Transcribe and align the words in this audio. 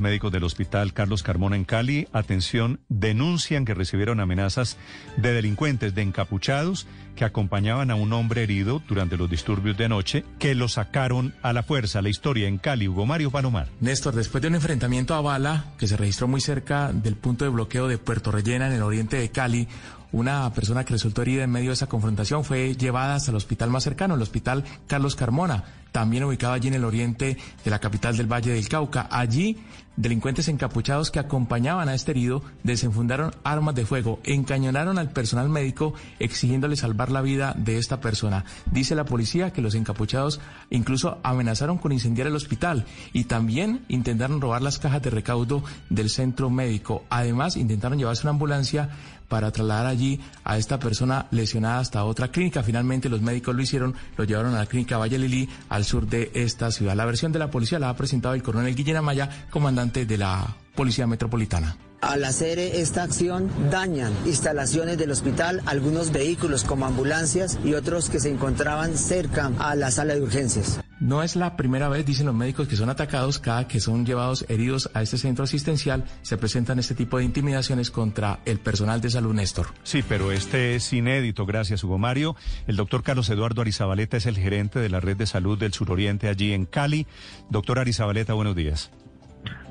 Médicos 0.00 0.32
del 0.32 0.44
Hospital 0.44 0.92
Carlos 0.92 1.22
Carmona 1.22 1.56
en 1.56 1.64
Cali, 1.64 2.08
atención, 2.12 2.80
denuncian 2.88 3.64
que 3.64 3.74
recibieron 3.74 4.20
amenazas 4.20 4.76
de 5.16 5.32
delincuentes, 5.32 5.94
de 5.94 6.02
encapuchados, 6.02 6.86
que 7.16 7.24
acompañaban 7.24 7.90
a 7.90 7.96
un 7.96 8.12
hombre 8.12 8.42
herido 8.44 8.82
durante 8.86 9.16
los 9.16 9.28
disturbios 9.28 9.76
de 9.76 9.86
anoche, 9.86 10.24
que 10.38 10.54
lo 10.54 10.68
sacaron 10.68 11.34
a 11.42 11.52
la 11.52 11.62
fuerza. 11.62 12.00
La 12.00 12.08
historia 12.08 12.46
en 12.46 12.58
Cali, 12.58 12.88
Hugo 12.88 13.06
Mario 13.06 13.30
Palomar. 13.30 13.68
Néstor, 13.80 14.14
después 14.14 14.40
de 14.40 14.48
un 14.48 14.54
enfrentamiento 14.54 15.14
a 15.14 15.20
bala 15.20 15.64
que 15.78 15.88
se 15.88 15.96
registró 15.96 16.28
muy 16.28 16.40
cerca 16.40 16.92
del 16.92 17.16
punto 17.16 17.44
de 17.44 17.50
bloqueo 17.50 17.88
de 17.88 17.98
Puerto 17.98 18.30
Rellena 18.30 18.68
en 18.68 18.74
el 18.74 18.82
oriente 18.82 19.16
de 19.16 19.30
Cali, 19.30 19.66
una 20.12 20.52
persona 20.52 20.84
que 20.84 20.94
resultó 20.94 21.22
herida 21.22 21.44
en 21.44 21.50
medio 21.50 21.70
de 21.70 21.74
esa 21.74 21.86
confrontación 21.86 22.44
fue 22.44 22.74
llevada 22.74 23.16
hasta 23.16 23.30
el 23.30 23.36
hospital 23.36 23.70
más 23.70 23.84
cercano, 23.84 24.14
el 24.14 24.22
hospital 24.22 24.64
Carlos 24.86 25.16
Carmona, 25.16 25.64
también 25.92 26.24
ubicado 26.24 26.52
allí 26.52 26.68
en 26.68 26.74
el 26.74 26.84
oriente 26.84 27.36
de 27.64 27.70
la 27.70 27.78
capital 27.78 28.16
del 28.16 28.30
Valle 28.30 28.52
del 28.52 28.68
Cauca. 28.68 29.08
Allí, 29.10 29.58
delincuentes 29.96 30.48
encapuchados 30.48 31.10
que 31.10 31.18
acompañaban 31.18 31.88
a 31.88 31.94
este 31.94 32.12
herido 32.12 32.42
desenfundaron 32.62 33.32
armas 33.42 33.74
de 33.74 33.86
fuego, 33.86 34.20
encañonaron 34.24 34.98
al 34.98 35.10
personal 35.10 35.48
médico 35.48 35.94
exigiéndole 36.18 36.76
salvar 36.76 37.10
la 37.10 37.22
vida 37.22 37.54
de 37.56 37.78
esta 37.78 38.00
persona. 38.00 38.44
Dice 38.70 38.94
la 38.94 39.04
policía 39.04 39.52
que 39.52 39.62
los 39.62 39.74
encapuchados 39.74 40.40
incluso 40.70 41.18
amenazaron 41.22 41.78
con 41.78 41.92
incendiar 41.92 42.26
el 42.28 42.36
hospital 42.36 42.84
y 43.12 43.24
también 43.24 43.84
intentaron 43.88 44.40
robar 44.40 44.62
las 44.62 44.78
cajas 44.78 45.02
de 45.02 45.10
recaudo 45.10 45.64
del 45.90 46.10
centro 46.10 46.50
médico. 46.50 47.04
Además, 47.10 47.56
intentaron 47.56 47.98
llevarse 47.98 48.22
una 48.22 48.30
ambulancia 48.30 48.90
para 49.28 49.50
trasladar 49.50 49.86
allí 49.86 50.20
a 50.44 50.58
esta 50.58 50.78
persona 50.78 51.26
lesionada 51.30 51.80
hasta 51.80 52.04
otra 52.04 52.28
clínica. 52.28 52.62
Finalmente 52.62 53.08
los 53.08 53.20
médicos 53.20 53.54
lo 53.54 53.62
hicieron, 53.62 53.94
lo 54.16 54.24
llevaron 54.24 54.54
a 54.54 54.58
la 54.58 54.66
clínica 54.66 54.98
Valle 54.98 55.18
Lili, 55.18 55.48
al 55.68 55.84
sur 55.84 56.06
de 56.06 56.30
esta 56.34 56.70
ciudad. 56.70 56.96
La 56.96 57.04
versión 57.04 57.32
de 57.32 57.38
la 57.38 57.50
policía 57.50 57.78
la 57.78 57.90
ha 57.90 57.96
presentado 57.96 58.34
el 58.34 58.42
coronel 58.42 58.74
Guillén 58.74 58.96
Amaya, 58.96 59.46
comandante 59.50 60.06
de 60.06 60.18
la 60.18 60.56
Policía 60.74 61.06
Metropolitana. 61.06 61.87
Al 62.00 62.24
hacer 62.24 62.60
esta 62.60 63.02
acción 63.02 63.50
dañan 63.70 64.12
instalaciones 64.24 64.98
del 64.98 65.10
hospital, 65.10 65.62
algunos 65.66 66.12
vehículos 66.12 66.62
como 66.62 66.86
ambulancias 66.86 67.58
y 67.64 67.74
otros 67.74 68.08
que 68.08 68.20
se 68.20 68.30
encontraban 68.30 68.96
cerca 68.96 69.50
a 69.58 69.74
la 69.74 69.90
sala 69.90 70.14
de 70.14 70.22
urgencias. 70.22 70.80
No 71.00 71.22
es 71.22 71.36
la 71.36 71.56
primera 71.56 71.88
vez, 71.88 72.06
dicen 72.06 72.26
los 72.26 72.34
médicos, 72.34 72.66
que 72.66 72.76
son 72.76 72.90
atacados. 72.90 73.38
Cada 73.38 73.68
que 73.68 73.80
son 73.80 74.04
llevados 74.04 74.44
heridos 74.48 74.90
a 74.94 75.02
este 75.02 75.18
centro 75.18 75.44
asistencial, 75.44 76.04
se 76.22 76.36
presentan 76.36 76.78
este 76.78 76.94
tipo 76.94 77.18
de 77.18 77.24
intimidaciones 77.24 77.90
contra 77.90 78.40
el 78.44 78.58
personal 78.58 79.00
de 79.00 79.10
salud, 79.10 79.34
Néstor. 79.34 79.68
Sí, 79.84 80.04
pero 80.08 80.32
este 80.32 80.74
es 80.74 80.92
inédito, 80.92 81.46
gracias, 81.46 81.84
Hugo 81.84 81.98
Mario. 81.98 82.36
El 82.66 82.76
doctor 82.76 83.02
Carlos 83.02 83.30
Eduardo 83.30 83.62
Arizabaleta 83.62 84.16
es 84.16 84.26
el 84.26 84.36
gerente 84.36 84.80
de 84.80 84.88
la 84.88 85.00
red 85.00 85.16
de 85.16 85.26
salud 85.26 85.58
del 85.58 85.72
suroriente 85.72 86.28
allí 86.28 86.52
en 86.52 86.66
Cali. 86.66 87.06
Doctor 87.48 87.78
Arizabaleta, 87.78 88.34
buenos 88.34 88.56
días. 88.56 88.90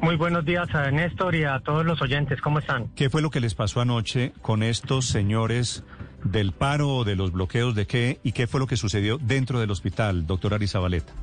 Muy 0.02 0.16
buenos 0.16 0.46
días 0.46 0.74
a 0.76 0.92
Néstor 0.92 1.36
y 1.36 1.44
a 1.44 1.60
todos 1.60 1.86
los 1.86 2.02
oyentes. 2.02 2.40
¿Cómo 2.40 2.60
están? 2.60 2.88
¿Qué 2.96 3.10
fue 3.10 3.22
lo 3.22 3.30
que 3.30 3.40
les 3.40 3.56
pasó 3.56 3.82
anoche 3.82 4.32
con 4.42 4.62
estos 4.64 5.06
señores 5.08 5.84
del 6.24 6.52
paro 6.52 6.90
o 6.90 7.04
de 7.04 7.16
los 7.16 7.32
bloqueos 7.32 7.76
de 7.76 7.88
qué 7.88 8.20
y 8.24 8.32
qué 8.32 8.48
fue 8.48 8.60
lo 8.60 8.68
que 8.68 8.78
sucedió 8.78 9.18
dentro 9.18 9.60
del 9.60 9.72
hospital, 9.72 10.28
doctor 10.28 10.54
Arizabaleta? 10.54 11.14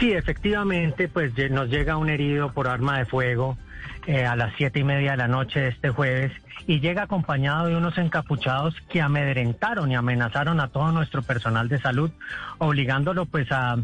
Sí, 0.00 0.12
efectivamente, 0.12 1.08
pues 1.08 1.32
nos 1.50 1.68
llega 1.68 1.96
un 1.96 2.08
herido 2.08 2.52
por 2.52 2.66
arma 2.66 2.98
de 2.98 3.04
fuego 3.04 3.58
eh, 4.06 4.24
a 4.24 4.36
las 4.36 4.54
siete 4.56 4.80
y 4.80 4.84
media 4.84 5.12
de 5.12 5.16
la 5.18 5.28
noche 5.28 5.60
de 5.60 5.68
este 5.68 5.90
jueves 5.90 6.32
y 6.66 6.80
llega 6.80 7.02
acompañado 7.02 7.66
de 7.66 7.76
unos 7.76 7.98
encapuchados 7.98 8.74
que 8.88 9.00
amedrentaron 9.00 9.90
y 9.92 9.96
amenazaron 9.96 10.60
a 10.60 10.68
todo 10.68 10.92
nuestro 10.92 11.22
personal 11.22 11.68
de 11.68 11.80
salud, 11.80 12.10
obligándolo 12.58 13.26
pues 13.26 13.52
a, 13.52 13.76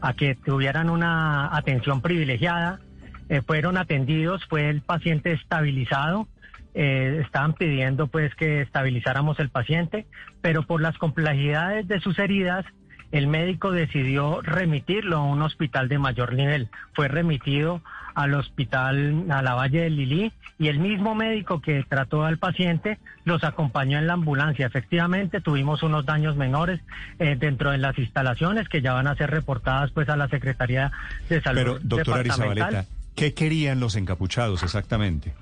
a 0.00 0.12
que 0.14 0.34
tuvieran 0.34 0.90
una 0.90 1.56
atención 1.56 2.02
privilegiada. 2.02 2.80
Eh, 3.28 3.42
fueron 3.42 3.76
atendidos, 3.78 4.44
fue 4.46 4.68
el 4.68 4.82
paciente 4.82 5.32
estabilizado 5.32 6.28
eh, 6.74 7.20
estaban 7.24 7.52
pidiendo 7.54 8.08
pues 8.08 8.34
que 8.34 8.60
estabilizáramos 8.60 9.38
el 9.38 9.48
paciente, 9.48 10.06
pero 10.40 10.64
por 10.64 10.82
las 10.82 10.98
complejidades 10.98 11.86
de 11.86 12.00
sus 12.00 12.18
heridas, 12.18 12.66
el 13.12 13.28
médico 13.28 13.70
decidió 13.70 14.40
remitirlo 14.42 15.18
a 15.18 15.22
un 15.22 15.40
hospital 15.42 15.88
de 15.88 16.00
mayor 16.00 16.32
nivel. 16.32 16.68
Fue 16.92 17.06
remitido 17.06 17.80
al 18.16 18.34
hospital, 18.34 19.26
a 19.30 19.40
la 19.42 19.54
Valle 19.54 19.82
del 19.82 19.96
Lilí, 19.96 20.32
y 20.58 20.66
el 20.66 20.80
mismo 20.80 21.14
médico 21.14 21.60
que 21.60 21.84
trató 21.88 22.24
al 22.24 22.38
paciente 22.38 22.98
los 23.24 23.44
acompañó 23.44 23.98
en 23.98 24.08
la 24.08 24.14
ambulancia. 24.14 24.66
Efectivamente, 24.66 25.40
tuvimos 25.40 25.84
unos 25.84 26.04
daños 26.06 26.34
menores 26.36 26.80
eh, 27.20 27.36
dentro 27.38 27.70
de 27.70 27.78
las 27.78 27.96
instalaciones 27.98 28.68
que 28.68 28.82
ya 28.82 28.94
van 28.94 29.06
a 29.06 29.14
ser 29.14 29.30
reportadas 29.30 29.92
pues 29.92 30.08
a 30.08 30.16
la 30.16 30.28
Secretaría 30.28 30.90
de 31.28 31.40
Salud. 31.40 31.60
Pero, 31.60 31.78
doctora 31.80 32.84
¿qué 33.14 33.34
querían 33.34 33.80
los 33.80 33.96
encapuchados 33.96 34.62
exactamente? 34.62 35.34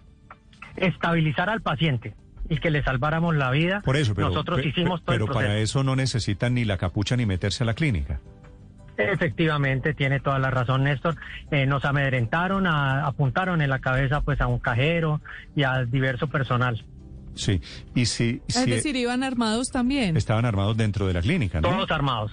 estabilizar 0.76 1.50
al 1.50 1.62
paciente 1.62 2.14
y 2.48 2.58
que 2.58 2.70
le 2.70 2.82
salváramos 2.82 3.34
la 3.34 3.50
vida. 3.50 3.80
Por 3.84 3.96
eso, 3.96 4.14
pero, 4.14 4.28
nosotros 4.28 4.64
hicimos 4.64 5.02
todo 5.02 5.14
Pero 5.14 5.26
para 5.26 5.58
eso 5.58 5.82
no 5.82 5.96
necesitan 5.96 6.54
ni 6.54 6.64
la 6.64 6.76
capucha 6.76 7.16
ni 7.16 7.26
meterse 7.26 7.64
a 7.64 7.66
la 7.66 7.74
clínica. 7.74 8.20
Efectivamente, 8.96 9.94
tiene 9.94 10.20
toda 10.20 10.38
la 10.38 10.50
razón, 10.50 10.84
Néstor. 10.84 11.16
Eh, 11.50 11.66
nos 11.66 11.84
amedrentaron, 11.84 12.66
apuntaron 12.66 13.62
en 13.62 13.70
la 13.70 13.78
cabeza 13.78 14.20
pues 14.20 14.40
a 14.40 14.46
un 14.46 14.58
cajero 14.58 15.20
y 15.56 15.62
a 15.62 15.84
diverso 15.84 16.28
personal. 16.28 16.84
Sí, 17.34 17.62
y 17.94 18.04
si... 18.04 18.42
Es 18.46 18.66
decir, 18.66 18.94
iban 18.94 19.22
armados 19.22 19.70
también. 19.70 20.18
Estaban 20.18 20.44
armados 20.44 20.76
dentro 20.76 21.06
de 21.06 21.14
la 21.14 21.22
clínica, 21.22 21.62
¿no? 21.62 21.70
Todos 21.70 21.90
armados. 21.90 22.32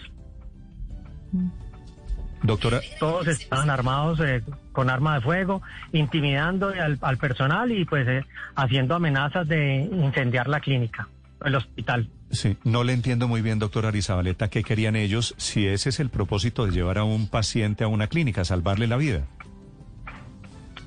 Doctora. 2.43 2.79
Todos 2.99 3.27
estaban 3.27 3.69
armados 3.69 4.19
eh, 4.21 4.41
con 4.71 4.89
arma 4.89 5.15
de 5.15 5.21
fuego, 5.21 5.61
intimidando 5.91 6.71
al, 7.01 7.17
personal 7.17 7.71
y 7.71 7.85
pues 7.85 8.07
eh, 8.07 8.25
haciendo 8.55 8.95
amenazas 8.95 9.47
de 9.47 9.89
incendiar 9.91 10.47
la 10.47 10.59
clínica, 10.61 11.09
el 11.43 11.55
hospital. 11.55 12.09
Sí, 12.31 12.57
no 12.63 12.83
le 12.83 12.93
entiendo 12.93 13.27
muy 13.27 13.41
bien, 13.41 13.59
doctor 13.59 13.85
Arizabaleta, 13.85 14.49
qué 14.49 14.63
querían 14.63 14.95
ellos 14.95 15.33
si 15.37 15.67
ese 15.67 15.89
es 15.89 15.99
el 15.99 16.09
propósito 16.09 16.65
de 16.65 16.71
llevar 16.71 16.97
a 16.99 17.03
un 17.03 17.27
paciente 17.27 17.83
a 17.83 17.87
una 17.87 18.07
clínica, 18.07 18.45
salvarle 18.45 18.87
la 18.87 18.97
vida. 18.97 19.23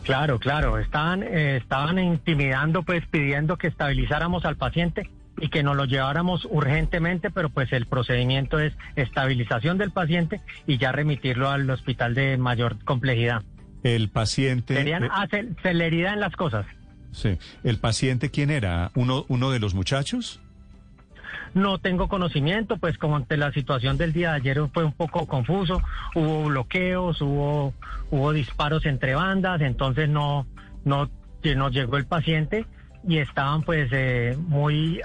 Claro, 0.04 0.38
claro, 0.38 0.78
estaban, 0.78 1.22
eh, 1.22 1.58
estaban 1.58 1.98
intimidando, 1.98 2.82
pues 2.82 3.06
pidiendo 3.06 3.56
que 3.56 3.68
estabilizáramos 3.68 4.44
al 4.44 4.56
paciente 4.56 5.08
y 5.40 5.48
que 5.48 5.62
nos 5.62 5.76
lo 5.76 5.84
lleváramos 5.84 6.46
urgentemente, 6.50 7.30
pero 7.30 7.48
pues 7.48 7.72
el 7.72 7.86
procedimiento 7.86 8.58
es 8.58 8.74
estabilización 8.96 9.78
del 9.78 9.90
paciente 9.90 10.40
y 10.66 10.78
ya 10.78 10.92
remitirlo 10.92 11.50
al 11.50 11.68
hospital 11.70 12.14
de 12.14 12.36
mayor 12.36 12.82
complejidad. 12.84 13.42
El 13.82 14.08
paciente... 14.08 14.74
Querían 14.74 15.04
hacer 15.10 15.48
celeridad 15.62 16.14
en 16.14 16.20
las 16.20 16.36
cosas. 16.36 16.66
Sí. 17.12 17.38
¿El 17.64 17.78
paciente 17.78 18.30
quién 18.30 18.50
era? 18.50 18.90
¿Uno, 18.94 19.24
uno 19.28 19.50
de 19.50 19.58
los 19.58 19.74
muchachos? 19.74 20.40
No 21.54 21.78
tengo 21.78 22.08
conocimiento, 22.08 22.78
pues 22.78 22.96
como 22.96 23.16
ante 23.16 23.36
la 23.36 23.52
situación 23.52 23.98
del 23.98 24.12
día 24.12 24.30
de 24.30 24.36
ayer 24.36 24.60
fue 24.72 24.84
un 24.84 24.92
poco 24.92 25.26
confuso, 25.26 25.82
hubo 26.14 26.44
bloqueos, 26.44 27.20
hubo, 27.20 27.74
hubo 28.10 28.32
disparos 28.32 28.86
entre 28.86 29.14
bandas, 29.14 29.60
entonces 29.60 30.08
no, 30.08 30.46
no, 30.84 31.10
nos 31.56 31.72
llegó 31.72 31.98
el 31.98 32.06
paciente 32.06 32.64
y 33.06 33.18
estaban 33.18 33.62
pues 33.62 33.90
eh, 33.92 34.36
muy 34.38 35.02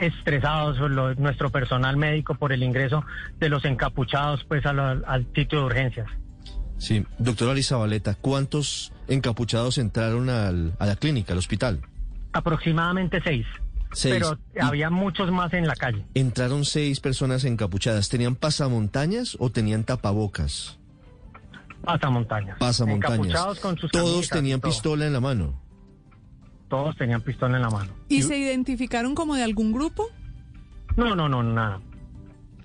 estresados 0.00 0.78
nuestro 1.18 1.50
personal 1.50 1.96
médico 1.96 2.34
por 2.34 2.52
el 2.52 2.62
ingreso 2.62 3.04
de 3.38 3.48
los 3.48 3.64
encapuchados 3.64 4.44
pues 4.44 4.64
al 4.66 5.26
sitio 5.34 5.60
de 5.60 5.64
urgencias. 5.64 6.08
Sí, 6.78 7.04
doctora 7.18 7.52
Lizabaleta, 7.52 8.14
¿cuántos 8.14 8.92
encapuchados 9.06 9.76
entraron 9.76 10.30
al, 10.30 10.72
a 10.78 10.86
la 10.86 10.96
clínica, 10.96 11.34
al 11.34 11.38
hospital? 11.38 11.80
Aproximadamente 12.32 13.20
seis. 13.22 13.46
Pero 14.02 14.38
había 14.60 14.88
muchos 14.88 15.30
más 15.30 15.52
en 15.52 15.66
la 15.66 15.74
calle. 15.74 16.06
Entraron 16.14 16.64
seis 16.64 17.00
personas 17.00 17.44
encapuchadas. 17.44 18.08
¿Tenían 18.08 18.36
pasamontañas 18.36 19.36
o 19.40 19.50
tenían 19.50 19.84
tapabocas? 19.84 20.78
Pasamontañas. 21.84 22.56
Pasamontañas. 22.58 23.18
Encapuchados 23.18 23.60
con 23.60 23.76
sus 23.76 23.90
Todos 23.90 24.28
tenían 24.28 24.60
pistola 24.60 25.06
en 25.06 25.12
la 25.12 25.20
mano 25.20 25.69
todos 26.70 26.96
tenían 26.96 27.20
pistola 27.20 27.56
en 27.56 27.62
la 27.62 27.68
mano. 27.68 27.92
¿Y 28.08 28.22
se 28.22 28.38
identificaron 28.38 29.14
como 29.14 29.34
de 29.34 29.42
algún 29.42 29.72
grupo? 29.72 30.06
No, 30.96 31.14
no, 31.14 31.28
no, 31.28 31.42
nada. 31.42 31.80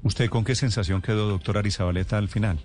¿Usted 0.03 0.29
con 0.29 0.45
qué 0.45 0.55
sensación 0.55 1.01
quedó, 1.01 1.27
doctor 1.27 1.57
Arizabaleta, 1.57 2.17
al 2.17 2.29
final? 2.29 2.59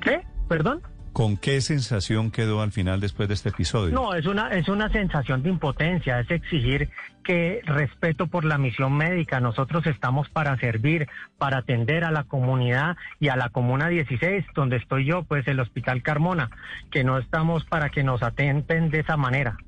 ¿Qué? 0.00 0.22
¿Perdón? 0.48 0.80
¿Con 1.12 1.36
qué 1.36 1.60
sensación 1.60 2.30
quedó 2.30 2.62
al 2.62 2.72
final 2.72 3.00
después 3.00 3.28
de 3.28 3.34
este 3.34 3.50
episodio? 3.50 3.92
No, 3.92 4.14
es 4.14 4.24
una, 4.24 4.48
es 4.48 4.68
una 4.68 4.88
sensación 4.88 5.42
de 5.42 5.50
impotencia, 5.50 6.20
es 6.20 6.30
exigir 6.30 6.88
que 7.22 7.60
respeto 7.66 8.28
por 8.28 8.44
la 8.44 8.56
misión 8.56 8.96
médica. 8.96 9.38
Nosotros 9.38 9.86
estamos 9.86 10.28
para 10.30 10.56
servir, 10.58 11.08
para 11.36 11.58
atender 11.58 12.04
a 12.04 12.12
la 12.12 12.24
comunidad 12.24 12.96
y 13.20 13.28
a 13.28 13.36
la 13.36 13.50
Comuna 13.50 13.88
16, 13.88 14.46
donde 14.54 14.76
estoy 14.76 15.04
yo, 15.04 15.24
pues 15.24 15.46
el 15.48 15.60
Hospital 15.60 16.02
Carmona, 16.02 16.50
que 16.90 17.04
no 17.04 17.18
estamos 17.18 17.64
para 17.66 17.90
que 17.90 18.02
nos 18.04 18.22
atenten 18.22 18.90
de 18.90 19.00
esa 19.00 19.18
manera. 19.18 19.58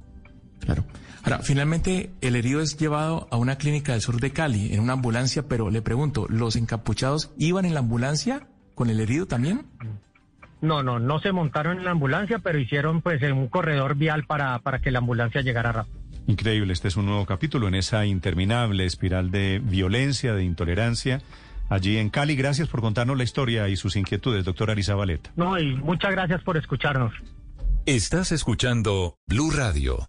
Claro. 0.64 0.84
Ahora, 1.22 1.40
finalmente, 1.40 2.10
el 2.20 2.36
herido 2.36 2.60
es 2.60 2.76
llevado 2.76 3.28
a 3.30 3.36
una 3.36 3.56
clínica 3.56 3.92
del 3.92 4.00
sur 4.00 4.20
de 4.20 4.30
Cali 4.32 4.74
en 4.74 4.80
una 4.80 4.94
ambulancia, 4.94 5.46
pero 5.48 5.70
le 5.70 5.82
pregunto, 5.82 6.26
¿los 6.28 6.56
encapuchados 6.56 7.32
iban 7.38 7.64
en 7.64 7.74
la 7.74 7.80
ambulancia 7.80 8.46
con 8.74 8.90
el 8.90 9.00
herido 9.00 9.26
también? 9.26 9.66
No, 10.60 10.82
no, 10.82 10.98
no 10.98 11.18
se 11.20 11.32
montaron 11.32 11.78
en 11.78 11.84
la 11.84 11.90
ambulancia, 11.90 12.38
pero 12.38 12.58
hicieron 12.58 13.02
pues 13.02 13.22
un 13.22 13.48
corredor 13.48 13.96
vial 13.96 14.24
para, 14.24 14.58
para 14.60 14.80
que 14.80 14.90
la 14.90 14.98
ambulancia 15.00 15.42
llegara 15.42 15.72
rápido. 15.72 15.98
Increíble, 16.26 16.72
este 16.72 16.88
es 16.88 16.96
un 16.96 17.06
nuevo 17.06 17.26
capítulo 17.26 17.68
en 17.68 17.74
esa 17.74 18.06
interminable 18.06 18.86
espiral 18.86 19.30
de 19.30 19.60
violencia, 19.62 20.34
de 20.34 20.44
intolerancia. 20.44 21.20
Allí 21.68 21.98
en 21.98 22.08
Cali, 22.08 22.36
gracias 22.36 22.68
por 22.68 22.80
contarnos 22.80 23.16
la 23.16 23.24
historia 23.24 23.68
y 23.68 23.76
sus 23.76 23.96
inquietudes, 23.96 24.44
doctor 24.44 24.70
Arisa 24.70 24.94
Valeta. 24.94 25.32
No, 25.36 25.58
y 25.58 25.74
muchas 25.74 26.12
gracias 26.12 26.42
por 26.42 26.56
escucharnos. 26.56 27.12
Estás 27.86 28.32
escuchando 28.32 29.16
Blue 29.26 29.50
Radio. 29.50 30.08